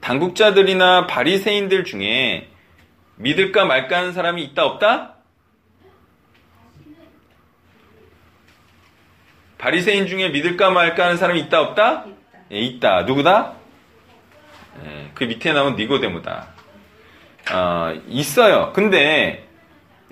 당국자들이나 0.00 1.08
바리새인들 1.08 1.82
중에 1.82 2.48
믿을까 3.16 3.64
말까 3.64 3.98
하는 3.98 4.12
사람이 4.12 4.44
있다 4.44 4.64
없다? 4.64 5.17
바리새인 9.58 10.06
중에 10.06 10.28
믿을까 10.28 10.70
말까 10.70 11.04
하는 11.04 11.16
사람이 11.16 11.40
있다 11.40 11.60
없다? 11.60 12.04
있다. 12.04 12.18
예, 12.52 12.60
있다. 12.60 13.02
누구다? 13.02 13.54
예, 14.84 15.10
그 15.14 15.24
밑에 15.24 15.52
나온 15.52 15.76
니고데모다. 15.76 16.48
어, 17.52 17.94
있어요. 18.06 18.72
근데 18.72 19.48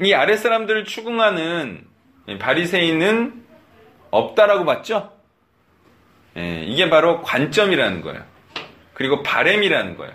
이 0.02 0.12
아랫 0.12 0.38
사람들을 0.38 0.84
추궁하는 0.84 1.86
바리새인은 2.38 3.44
없다라고 4.10 4.64
봤죠? 4.64 5.12
예, 6.36 6.64
이게 6.64 6.90
바로 6.90 7.22
관점이라는 7.22 8.02
거예요. 8.02 8.22
그리고 8.94 9.22
바램이라는 9.22 9.96
거예요. 9.96 10.12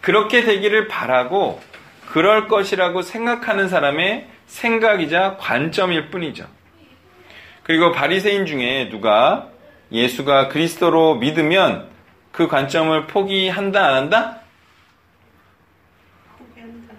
그렇게 0.00 0.42
되기를 0.42 0.88
바라고 0.88 1.60
그럴 2.06 2.48
것이라고 2.48 3.02
생각하는 3.02 3.68
사람의 3.68 4.28
생각이자 4.46 5.36
관점일 5.38 6.10
뿐이죠. 6.10 6.46
그리고 7.66 7.90
바리새인 7.90 8.46
중에 8.46 8.90
누가 8.90 9.48
예수가 9.90 10.48
그리스도로 10.48 11.16
믿으면 11.16 11.88
그 12.30 12.46
관점을 12.46 13.08
포기한다 13.08 13.84
안 13.84 13.94
한다? 13.94 14.38
포기한다. 16.38 16.94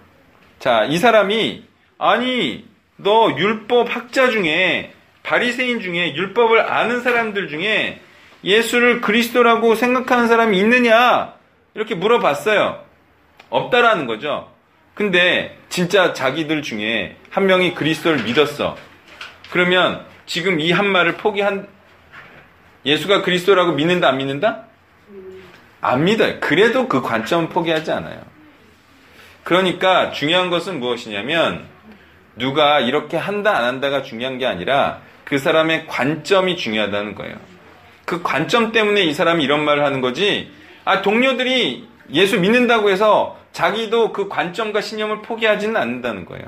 자, 0.58 0.84
이 0.84 0.98
사람이 0.98 1.64
아니 1.96 2.66
너 2.96 3.34
율법 3.34 3.96
학자 3.96 4.28
중에 4.28 4.92
바리새인 5.22 5.80
중에 5.80 6.14
율법을 6.14 6.60
아는 6.60 7.00
사람들 7.00 7.48
중에 7.48 8.02
예수를 8.44 9.00
그리스도라고 9.00 9.74
생각하는 9.74 10.28
사람이 10.28 10.58
있느냐? 10.58 11.32
이렇게 11.74 11.94
물어봤어요. 11.94 12.84
없다라는 13.48 14.06
거죠. 14.06 14.52
근데 14.92 15.56
진짜 15.70 16.12
자기들 16.12 16.60
중에 16.60 17.16
한 17.30 17.46
명이 17.46 17.74
그리스도를 17.74 18.24
믿었어. 18.24 18.76
그러면 19.50 20.04
지금 20.28 20.60
이 20.60 20.70
한 20.70 20.86
말을 20.86 21.16
포기한 21.16 21.66
예수가 22.84 23.22
그리스도라고 23.22 23.72
믿는다 23.72 24.08
안 24.08 24.18
믿는다? 24.18 24.64
안 25.80 26.04
믿어요. 26.04 26.38
그래도 26.40 26.86
그 26.86 27.00
관점은 27.00 27.48
포기하지 27.48 27.90
않아요. 27.92 28.20
그러니까 29.42 30.12
중요한 30.12 30.50
것은 30.50 30.78
무엇이냐면 30.80 31.64
누가 32.36 32.78
이렇게 32.78 33.16
한다 33.16 33.56
안 33.56 33.64
한다가 33.64 34.02
중요한 34.02 34.38
게 34.38 34.46
아니라 34.46 35.00
그 35.24 35.38
사람의 35.38 35.86
관점이 35.86 36.56
중요하다는 36.56 37.14
거예요. 37.14 37.36
그 38.04 38.22
관점 38.22 38.72
때문에 38.72 39.02
이 39.04 39.14
사람이 39.14 39.42
이런 39.42 39.64
말을 39.64 39.84
하는 39.84 40.00
거지. 40.00 40.50
아 40.84 41.02
동료들이 41.02 41.88
예수 42.12 42.38
믿는다고 42.38 42.90
해서 42.90 43.38
자기도 43.52 44.12
그 44.12 44.28
관점과 44.28 44.80
신념을 44.82 45.22
포기하지는 45.22 45.76
않는다는 45.76 46.26
거예요. 46.26 46.46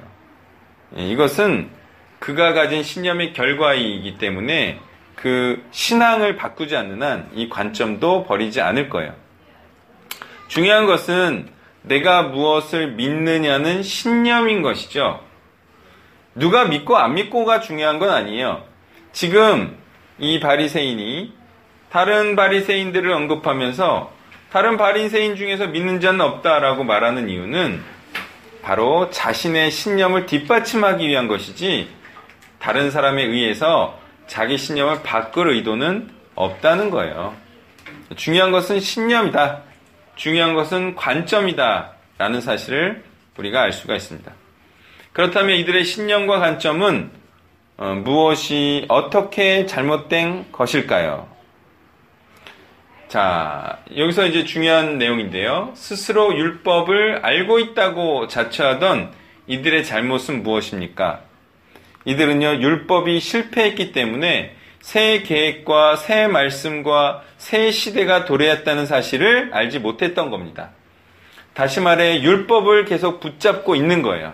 예, 0.99 1.07
이것은 1.09 1.71
그가 2.20 2.52
가진 2.52 2.83
신념의 2.83 3.33
결과이기 3.33 4.18
때문에 4.18 4.78
그 5.16 5.62
신앙을 5.70 6.37
바꾸지 6.37 6.76
않는 6.76 7.02
한 7.02 7.30
이 7.35 7.48
관점도 7.48 8.24
버리지 8.24 8.61
않을 8.61 8.88
거예요. 8.88 9.14
중요한 10.48 10.87
것은 10.87 11.48
내가 11.83 12.22
무엇을 12.22 12.92
믿느냐는 12.92 13.83
신념인 13.83 14.62
것이죠. 14.62 15.20
누가 16.35 16.64
믿고 16.64 16.96
안 16.96 17.14
믿고가 17.14 17.61
중요한 17.61 17.98
건 17.98 18.11
아니에요. 18.11 18.64
지금 19.12 19.76
이 20.18 20.40
바리새인이 20.40 21.33
다른 21.90 22.37
바리새인들을 22.37 23.11
언급하면서 23.11 24.12
다른 24.52 24.76
바리새인 24.76 25.37
중에서 25.37 25.68
믿는 25.68 26.00
자는 26.00 26.20
없다라고 26.20 26.85
말하는 26.85 27.28
이유는 27.28 27.83
바로 28.62 29.11
자신의 29.11 29.70
신념을 29.70 30.26
뒷받침하기 30.26 31.06
위한 31.09 31.28
것이지 31.28 31.88
다른 32.61 32.90
사람에 32.90 33.25
의해서 33.25 33.99
자기 34.27 34.57
신념을 34.57 35.03
바꿀 35.03 35.51
의도는 35.51 36.11
없다는 36.37 36.90
거예요. 36.90 37.35
중요한 38.16 38.53
것은 38.53 38.79
신념이다. 38.79 39.62
중요한 40.14 40.55
것은 40.55 40.94
관점이다. 40.94 41.92
라는 42.18 42.40
사실을 42.40 43.03
우리가 43.37 43.62
알 43.62 43.73
수가 43.73 43.96
있습니다. 43.96 44.31
그렇다면 45.12 45.57
이들의 45.57 45.85
신념과 45.85 46.38
관점은 46.38 47.11
어, 47.79 47.94
무엇이 47.94 48.85
어떻게 48.88 49.64
잘못된 49.64 50.53
것일까요? 50.53 51.29
자, 53.09 53.81
여기서 53.96 54.27
이제 54.27 54.44
중요한 54.44 54.99
내용인데요. 54.99 55.73
스스로 55.75 56.37
율법을 56.37 57.25
알고 57.25 57.59
있다고 57.59 58.29
자처하던 58.29 59.12
이들의 59.46 59.85
잘못은 59.85 60.42
무엇입니까? 60.42 61.30
이들은요, 62.04 62.60
율법이 62.60 63.20
실패했기 63.20 63.92
때문에 63.92 64.54
새 64.80 65.22
계획과 65.22 65.96
새 65.96 66.26
말씀과 66.26 67.22
새 67.36 67.70
시대가 67.70 68.24
도래했다는 68.24 68.86
사실을 68.86 69.50
알지 69.52 69.78
못했던 69.78 70.30
겁니다. 70.30 70.70
다시 71.52 71.80
말해, 71.80 72.22
율법을 72.22 72.86
계속 72.86 73.20
붙잡고 73.20 73.74
있는 73.74 74.02
거예요. 74.02 74.32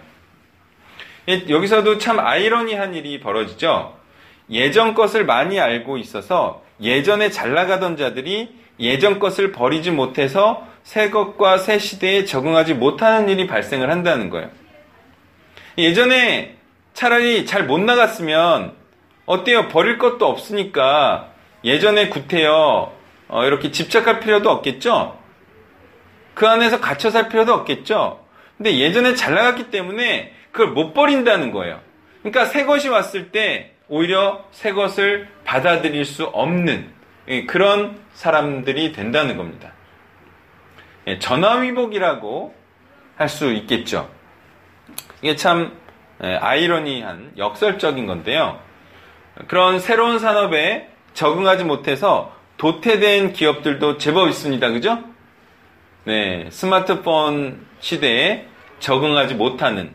예, 1.29 1.45
여기서도 1.49 1.99
참 1.99 2.21
아이러니한 2.21 2.95
일이 2.95 3.19
벌어지죠. 3.19 3.97
예전 4.51 4.95
것을 4.95 5.25
많이 5.25 5.59
알고 5.59 5.99
있어서 5.99 6.63
예전에 6.81 7.31
잘 7.31 7.53
나가던 7.55 7.97
자들이 7.97 8.55
예전 8.79 9.19
것을 9.19 9.51
버리지 9.51 9.91
못해서 9.91 10.67
새 10.85 11.11
것과 11.11 11.59
새 11.59 11.79
시대에 11.79 12.25
적응하지 12.25 12.75
못하는 12.75 13.29
일이 13.29 13.47
발생을 13.49 13.91
한다는 13.91 14.31
거예요. 14.31 14.51
예전에 15.79 16.56
차라리 16.97 17.45
잘 17.45 17.67
못 17.67 17.79
나갔으면 17.79 18.75
어때요? 19.27 19.69
버릴 19.69 19.99
것도 19.99 20.27
없으니까 20.27 21.31
예전에 21.63 22.09
구태여 22.09 22.93
어, 23.29 23.45
이렇게 23.45 23.71
집착할 23.71 24.19
필요도 24.21 24.49
없겠죠? 24.49 25.19
그 26.33 26.49
안에서 26.49 26.81
갇혀 26.81 27.11
살 27.11 27.29
필요도 27.29 27.53
없겠죠? 27.53 28.25
근데 28.57 28.79
예전에 28.79 29.15
잘 29.15 29.35
나갔기 29.35 29.71
때문에 29.71 30.33
그걸 30.53 30.69
못 30.69 30.95
버린다는 30.95 31.53
거예요. 31.53 31.81
그러니까 32.23 32.47
새 32.47 32.65
것이 32.65 32.89
왔을 32.89 33.31
때 33.31 33.73
오히려 33.89 34.47
새 34.51 34.73
것을 34.73 35.29
받아들일 35.45 36.07
수 36.07 36.25
없는 36.25 36.91
예, 37.29 37.45
그런 37.45 38.01
사람들이 38.15 38.93
된다는 38.93 39.37
겁니다. 39.37 39.73
예, 41.07 41.19
전화위복이라고 41.19 42.55
할 43.17 43.29
수 43.29 43.53
있겠죠. 43.53 44.09
이게 45.21 45.37
참 45.37 45.73
예, 45.73 45.86
아이러니한 46.21 47.33
역설적인 47.37 48.07
건데요. 48.07 48.59
그런 49.49 49.79
새로운 49.81 50.19
산업에 50.19 50.91
적응하지 51.15 51.65
못해서 51.65 52.35
도태된 52.57 53.33
기업들도 53.33 53.99
제법 53.99 54.29
있습니다. 54.29 54.71
그죠? 54.71 54.99
네, 56.05 56.49
스마트폰 56.51 57.67
시대에 57.81 58.47
적응하지 58.79 59.35
못하는 59.35 59.95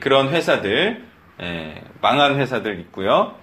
그런 0.00 0.28
회사들, 0.28 1.04
망한 2.00 2.36
회사들 2.36 2.80
있고요. 2.80 3.34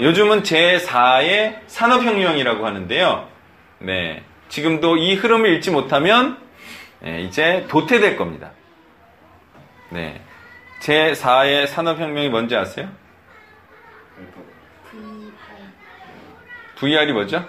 요즘은 0.00 0.42
제4의 0.42 1.60
산업혁명이라고 1.66 2.66
하는데요. 2.66 3.28
네. 3.78 4.22
지금도 4.48 4.96
이 4.96 5.14
흐름을 5.14 5.48
잃지 5.50 5.70
못하면 5.70 6.38
네, 7.00 7.22
이제 7.22 7.66
도태될 7.68 8.16
겁니다. 8.16 8.50
네. 9.90 10.20
제4의 10.80 11.66
산업혁명이 11.66 12.28
뭔지 12.30 12.56
아세요? 12.56 12.88
VR이 16.76 17.12
뭐죠? 17.12 17.46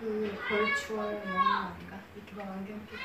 그 0.00 0.36
벌추얼 0.48 0.98
영화 1.26 1.68
아닌가? 1.68 1.96
이렇게 2.16 2.34
막 2.34 2.48
안경 2.48 2.76
끼고 2.86 2.98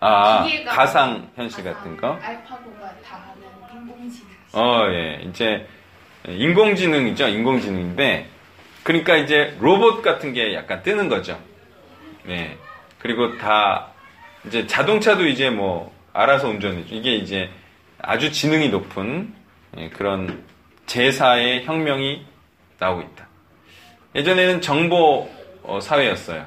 아, 0.00 0.46
가상 0.66 1.30
현실 1.36 1.64
같은 1.64 1.96
거? 1.96 2.18
알파고가 2.22 2.94
다 3.02 3.34
하는 3.72 3.86
인공지능 3.86 4.28
어, 4.52 4.86
예. 4.90 5.20
이제 5.24 5.66
인공지능이죠. 6.26 7.28
인공지능인데 7.28 8.28
그러니까 8.82 9.16
이제 9.16 9.56
로봇 9.60 10.00
같은 10.02 10.32
게 10.32 10.54
약간 10.54 10.82
뜨는 10.82 11.08
거죠. 11.10 11.38
네. 12.24 12.56
그리고 12.98 13.36
다 13.36 13.88
이제 14.46 14.66
자동차도 14.66 15.26
이제 15.26 15.50
뭐 15.50 15.94
알아서 16.14 16.48
운전해줘. 16.48 16.94
이게 16.94 17.16
이제 17.16 17.50
아주 18.06 18.32
지능이 18.32 18.68
높은 18.68 19.34
예, 19.76 19.88
그런 19.90 20.44
제사의 20.86 21.64
혁명이 21.64 22.24
나오고 22.78 23.02
있다. 23.02 23.26
예전에는 24.14 24.60
정보 24.60 25.28
어, 25.62 25.80
사회였어요. 25.80 26.46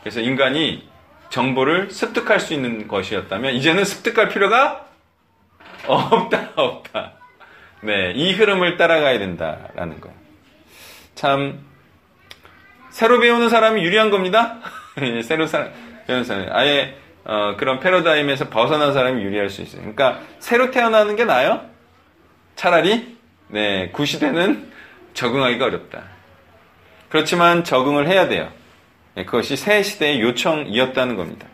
그래서 0.00 0.20
인간이 0.20 0.88
정보를 1.30 1.90
습득할 1.90 2.40
수 2.40 2.54
있는 2.54 2.88
것이었다면 2.88 3.54
이제는 3.54 3.84
습득할 3.84 4.28
필요가 4.28 4.86
없다, 5.86 6.50
없다. 6.56 7.12
네, 7.82 8.12
이 8.14 8.32
흐름을 8.32 8.76
따라가야 8.76 9.18
된다라는 9.18 10.00
거예요. 10.00 10.16
참 11.14 11.64
새로 12.90 13.20
배우는 13.20 13.48
사람이 13.48 13.82
유리한 13.82 14.10
겁니다. 14.10 14.58
예, 15.00 15.22
새로 15.22 15.46
사, 15.46 15.68
배우는 16.06 16.24
사람 16.24 16.48
아예 16.50 16.96
어, 17.28 17.56
그런 17.56 17.80
패러다임에서 17.80 18.48
벗어난 18.50 18.92
사람이 18.92 19.20
유리할 19.22 19.50
수 19.50 19.60
있어요. 19.60 19.80
그러니까 19.80 20.20
새로 20.38 20.70
태어나는 20.70 21.16
게 21.16 21.24
나아요? 21.24 21.62
차라리 22.54 23.16
네, 23.48 23.90
구시대는 23.90 24.70
적응하기가 25.12 25.64
어렵다. 25.64 26.04
그렇지만 27.08 27.64
적응을 27.64 28.06
해야 28.08 28.28
돼요. 28.28 28.50
네, 29.14 29.24
그것이 29.24 29.56
새 29.56 29.82
시대의 29.82 30.20
요청이었다는 30.20 31.16
겁니다. 31.16 31.48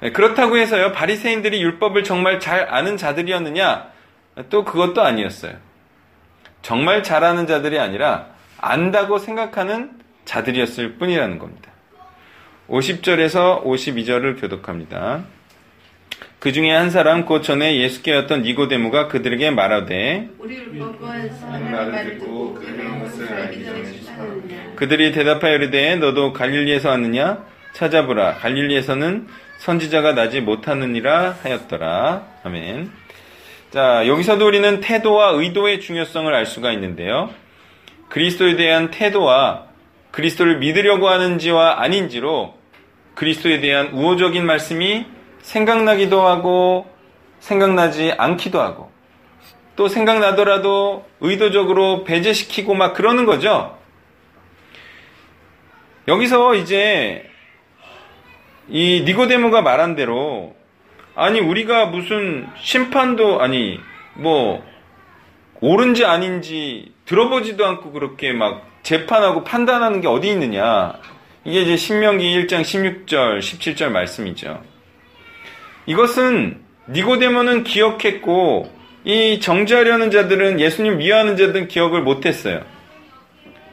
네, 0.00 0.12
그렇다고 0.12 0.56
해서요, 0.56 0.92
바리새인들이 0.92 1.60
율법을 1.60 2.04
정말 2.04 2.40
잘 2.40 2.72
아는 2.72 2.96
자들이었느냐? 2.96 3.88
또 4.48 4.64
그것도 4.64 5.02
아니었어요. 5.02 5.54
정말 6.62 7.02
잘 7.02 7.24
아는 7.24 7.46
자들이 7.46 7.78
아니라 7.78 8.28
안다고 8.58 9.18
생각하는 9.18 9.98
자들이었을 10.24 10.98
뿐이라는 10.98 11.38
겁니다. 11.38 11.67
50절에서 12.68 13.64
52절을 13.64 14.40
교독합니다. 14.40 15.24
그 16.38 16.52
중에 16.52 16.70
한 16.70 16.90
사람 16.90 17.24
곧 17.24 17.42
전에 17.42 17.78
예수께 17.78 18.14
왔던 18.14 18.42
니고데모가 18.42 19.08
그들에게 19.08 19.50
말하되 19.50 20.28
그 20.38 20.46
그들이 24.76 25.12
대답하여 25.12 25.54
이르되 25.54 25.96
너도 25.96 26.32
갈릴리에서 26.32 26.90
왔느냐 26.90 27.44
찾아보라 27.72 28.34
갈릴리에서는 28.34 29.26
선지자가 29.58 30.12
나지 30.12 30.40
못하느니라 30.40 31.38
하였더라 31.42 32.26
아멘. 32.44 32.90
자 33.70 34.06
여기서도 34.06 34.46
우리는 34.46 34.80
태도와 34.80 35.30
의도의 35.30 35.80
중요성을 35.80 36.32
알 36.32 36.46
수가 36.46 36.70
있는데요. 36.72 37.30
그리스도에 38.08 38.56
대한 38.56 38.90
태도와 38.90 39.66
그리스도를 40.12 40.58
믿으려고 40.58 41.08
하는지와 41.08 41.82
아닌지로 41.82 42.57
그리스도에 43.18 43.58
대한 43.58 43.88
우호적인 43.88 44.46
말씀이 44.46 45.04
생각나기도 45.42 46.22
하고 46.22 46.88
생각나지 47.40 48.12
않기도 48.16 48.60
하고 48.60 48.92
또 49.74 49.88
생각나더라도 49.88 51.04
의도적으로 51.18 52.04
배제시키고 52.04 52.74
막 52.74 52.94
그러는 52.94 53.26
거죠. 53.26 53.76
여기서 56.06 56.54
이제 56.54 57.28
이 58.68 59.02
니고데모가 59.04 59.62
말한 59.62 59.96
대로 59.96 60.54
아니 61.16 61.40
우리가 61.40 61.86
무슨 61.86 62.46
심판도 62.60 63.42
아니 63.42 63.80
뭐 64.14 64.64
옳은지 65.60 66.04
아닌지 66.04 66.92
들어보지도 67.04 67.66
않고 67.66 67.90
그렇게 67.90 68.32
막 68.32 68.64
재판하고 68.84 69.42
판단하는 69.42 70.00
게 70.00 70.06
어디 70.06 70.28
있느냐. 70.28 71.00
이게 71.48 71.62
이제 71.62 71.76
신명기 71.78 72.46
1장 72.46 72.60
16절, 72.60 73.38
17절 73.38 73.88
말씀이죠. 73.88 74.62
이것은 75.86 76.60
니고데모는 76.90 77.64
기억했고 77.64 78.70
이 79.04 79.40
정죄하려는 79.40 80.10
자들은 80.10 80.60
예수님 80.60 80.98
미워하는 80.98 81.38
자들은 81.38 81.68
기억을 81.68 82.02
못했어요. 82.02 82.60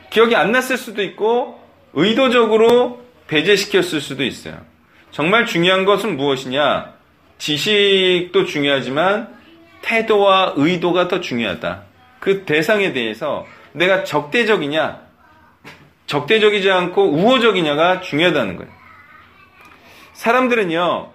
기억이 0.10 0.38
안 0.38 0.54
났을 0.54 0.78
수도 0.78 1.04
있고 1.04 1.60
의도적으로 1.92 3.04
배제시켰을 3.28 4.00
수도 4.00 4.24
있어요. 4.24 4.58
정말 5.12 5.46
중요한 5.46 5.84
것은 5.84 6.16
무엇이냐? 6.16 6.94
지식도 7.40 8.46
중요하지만 8.46 9.36
태도와 9.82 10.54
의도가 10.56 11.10
더 11.10 11.20
중요하다. 11.20 11.84
그 12.22 12.46
대상에 12.46 12.94
대해서 12.94 13.46
내가 13.74 14.06
적대적이냐, 14.06 15.05
적대적이지 16.08 16.70
않고 16.70 17.12
우호적이냐가 17.12 18.02
중요하다는 18.02 18.58
거예요. 18.58 18.72
사람들은요, 20.14 21.12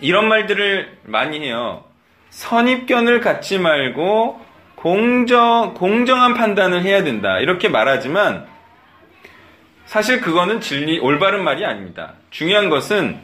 이런 0.00 0.28
말들을 0.28 0.98
많이 1.04 1.40
해요. 1.40 1.84
선입견을 2.30 3.20
갖지 3.20 3.58
말고 3.58 4.40
공정, 4.74 5.74
공정한 5.74 6.34
판단을 6.34 6.82
해야 6.82 7.04
된다. 7.04 7.38
이렇게 7.38 7.68
말하지만 7.68 8.46
사실 9.84 10.20
그거는 10.20 10.60
진리, 10.60 10.98
올바른 10.98 11.44
말이 11.44 11.64
아닙니다. 11.64 12.14
중요한 12.30 12.70
것은 12.70 13.18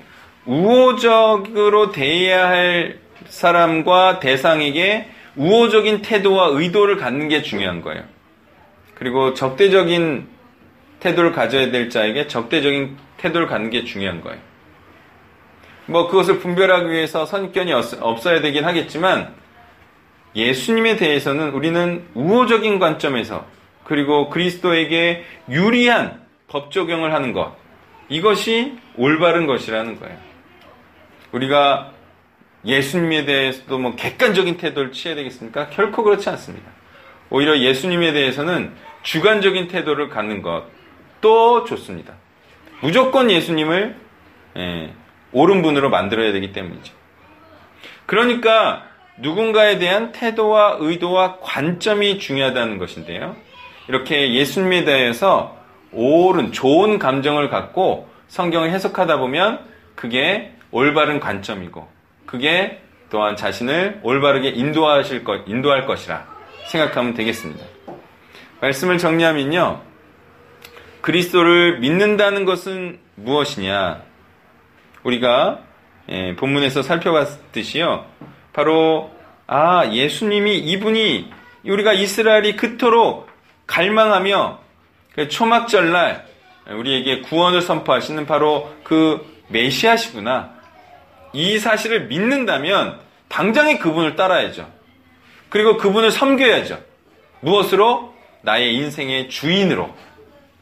우호적으로 0.44 1.92
대해야 1.92 2.48
할 2.48 2.98
사람과 3.26 4.20
대상에게 4.20 5.08
우호적인 5.36 6.02
태도와 6.02 6.48
의도를 6.48 6.96
갖는 6.96 7.28
게 7.28 7.42
중요한 7.42 7.82
거예요. 7.82 8.02
그리고 8.94 9.34
적대적인 9.34 10.28
태도를 11.06 11.30
가져야 11.30 11.70
될 11.70 11.88
자에게 11.88 12.26
적대적인 12.26 12.96
태도를 13.18 13.46
갖는 13.46 13.70
게 13.70 13.84
중요한 13.84 14.20
거예요. 14.20 14.40
뭐 15.86 16.08
그것을 16.08 16.40
분별하기 16.40 16.90
위해서 16.90 17.24
선입견이 17.26 17.72
없- 17.72 18.02
없어야 18.02 18.40
되긴 18.40 18.64
하겠지만 18.64 19.32
예수님에 20.34 20.96
대해서는 20.96 21.50
우리는 21.50 22.04
우호적인 22.14 22.80
관점에서 22.80 23.46
그리고 23.84 24.28
그리스도에게 24.30 25.24
유리한 25.48 26.20
법 26.48 26.72
적용을 26.72 27.14
하는 27.14 27.32
것 27.32 27.54
이것이 28.08 28.76
올바른 28.96 29.46
것이라는 29.46 30.00
거예요. 30.00 30.16
우리가 31.30 31.92
예수님에 32.64 33.24
대해서도 33.24 33.78
뭐 33.78 33.94
객관적인 33.94 34.56
태도를 34.56 34.90
취해야 34.90 35.14
되겠습니까? 35.14 35.70
결코 35.70 36.02
그렇지 36.02 36.28
않습니다. 36.30 36.68
오히려 37.30 37.58
예수님에 37.58 38.12
대해서는 38.12 38.72
주관적인 39.04 39.68
태도를 39.68 40.08
갖는 40.08 40.42
것 40.42 40.64
도 41.20 41.64
좋습니다. 41.64 42.14
무조건 42.80 43.30
예수님을 43.30 43.96
예, 44.56 44.92
옳은 45.32 45.62
분으로 45.62 45.90
만들어야 45.90 46.32
되기 46.32 46.52
때문이죠. 46.52 46.94
그러니까 48.06 48.84
누군가에 49.18 49.78
대한 49.78 50.12
태도와 50.12 50.76
의도와 50.80 51.38
관점이 51.40 52.18
중요하다는 52.18 52.78
것인데요. 52.78 53.36
이렇게 53.88 54.34
예수님에 54.34 54.84
대해서 54.84 55.56
옳은 55.92 56.52
좋은 56.52 56.98
감정을 56.98 57.48
갖고 57.48 58.08
성경을 58.28 58.70
해석하다 58.70 59.18
보면 59.18 59.60
그게 59.94 60.52
올바른 60.70 61.20
관점이고 61.20 61.88
그게 62.26 62.80
또한 63.08 63.36
자신을 63.36 64.00
올바르게 64.02 64.48
인도하실 64.50 65.24
것, 65.24 65.42
인도할 65.46 65.86
것이라 65.86 66.26
생각하면 66.66 67.14
되겠습니다. 67.14 67.64
말씀을 68.60 68.98
정리하면요. 68.98 69.80
그리스도를 71.06 71.78
믿는다는 71.78 72.44
것은 72.44 72.98
무엇이냐? 73.14 74.02
우리가 75.04 75.60
예, 76.08 76.34
본문에서 76.34 76.82
살펴봤듯이요. 76.82 78.04
바로 78.52 79.12
아 79.46 79.88
예수님이 79.92 80.58
이분이 80.58 81.30
우리가 81.64 81.92
이스라엘이 81.92 82.56
그토록 82.56 83.28
갈망하며 83.68 84.58
그 85.14 85.28
초막절 85.28 85.92
날 85.92 86.26
우리에게 86.68 87.20
구원을 87.20 87.62
선포하시는 87.62 88.26
바로 88.26 88.74
그 88.82 89.24
메시아시구나. 89.46 90.54
이 91.32 91.60
사실을 91.60 92.08
믿는다면 92.08 92.98
당장에 93.28 93.78
그분을 93.78 94.16
따라야죠. 94.16 94.68
그리고 95.50 95.76
그분을 95.76 96.10
섬겨야죠. 96.10 96.82
무엇으로? 97.42 98.12
나의 98.42 98.74
인생의 98.74 99.28
주인으로. 99.28 99.94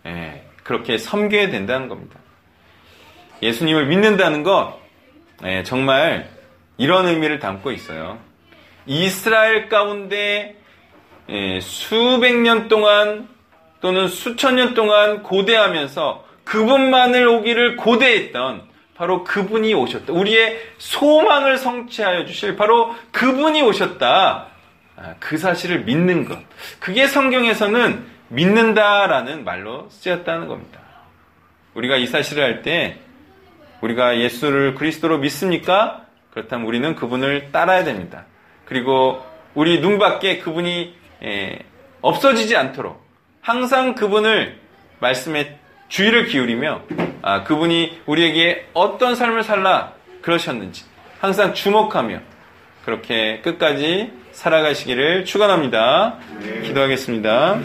예, 0.07 0.45
그렇게 0.62 0.99
섬겨야 0.99 1.51
된다는 1.51 1.88
겁니다. 1.88 2.19
예수님을 3.43 3.87
믿는다는 3.87 4.43
것, 4.43 4.79
예, 5.45 5.62
정말 5.62 6.29
이런 6.77 7.07
의미를 7.07 7.38
담고 7.38 7.73
있어요. 7.73 8.19
이스라엘 8.87 9.69
가운데 9.69 10.57
예, 11.29 11.61
수백 11.61 12.37
년 12.37 12.69
동안 12.69 13.29
또는 13.81 14.09
수천 14.09 14.57
년 14.57 14.75
동안 14.75 15.23
고대하면서 15.23 16.25
그분만을 16.45 17.27
오기를 17.27 17.77
고대했던 17.77 18.62
바로 18.95 19.25
그분이 19.25 19.75
오셨다. 19.75 20.12
우리의 20.12 20.61
소망을 20.79 21.59
성취하여 21.59 22.27
주실 22.27 22.57
바로 22.57 22.95
그분이 23.12 23.62
오셨다. 23.62 24.47
아, 24.97 25.14
그 25.19 25.37
사실을 25.37 25.81
믿는 25.81 26.27
것. 26.27 26.38
그게 26.79 27.07
성경에서는 27.07 28.13
믿는다라는 28.28 29.44
말로 29.44 29.88
쓰였다는 29.90 30.48
겁니다. 30.48 30.80
우리가 31.74 31.96
이 31.96 32.06
사실을 32.06 32.42
할 32.42 32.62
때 32.62 32.98
우리가 33.80 34.18
예수를 34.18 34.74
그리스도로 34.74 35.18
믿습니까? 35.18 36.06
그렇다면 36.30 36.66
우리는 36.66 36.94
그분을 36.94 37.52
따라야 37.52 37.84
됩니다. 37.84 38.24
그리고 38.64 39.22
우리 39.54 39.80
눈 39.80 39.98
밖에 39.98 40.38
그분이 40.38 40.96
에, 41.22 41.58
없어지지 42.00 42.56
않도록 42.56 43.04
항상 43.42 43.94
그분을 43.94 44.58
말씀에 45.00 45.58
주의를 45.88 46.26
기울이며 46.26 46.82
아, 47.22 47.44
그분이 47.44 48.00
우리에게 48.06 48.68
어떤 48.72 49.14
삶을 49.14 49.42
살라 49.42 49.92
그러셨는지 50.22 50.84
항상 51.20 51.52
주목하며 51.52 52.20
그렇게 52.84 53.40
끝까지 53.40 54.12
살아가시기를 54.32 55.24
축원합니다. 55.24 56.18
기도하겠습니다. 56.64 57.60